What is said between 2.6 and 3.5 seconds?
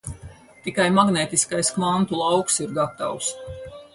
ir gatavs.